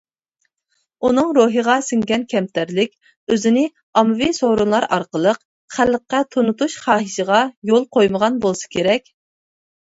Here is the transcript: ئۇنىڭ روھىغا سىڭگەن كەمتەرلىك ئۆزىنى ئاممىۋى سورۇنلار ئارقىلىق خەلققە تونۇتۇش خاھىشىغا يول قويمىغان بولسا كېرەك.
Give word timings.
ئۇنىڭ 1.09 1.27
روھىغا 1.37 1.75
سىڭگەن 1.87 2.23
كەمتەرلىك 2.33 3.35
ئۆزىنى 3.35 3.67
ئاممىۋى 4.01 4.31
سورۇنلار 4.39 4.89
ئارقىلىق 4.97 5.43
خەلققە 5.77 6.25
تونۇتۇش 6.37 6.81
خاھىشىغا 6.89 7.47
يول 7.75 7.89
قويمىغان 7.99 8.45
بولسا 8.49 8.77
كېرەك. 8.79 9.17